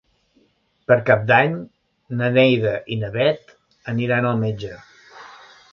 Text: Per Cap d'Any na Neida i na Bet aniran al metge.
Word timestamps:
Per 0.91 0.95
Cap 1.09 1.27
d'Any 1.31 1.53
na 2.23 2.31
Neida 2.39 2.73
i 2.95 2.99
na 3.03 3.13
Bet 3.19 3.55
aniran 3.95 4.31
al 4.31 4.45
metge. 4.47 4.77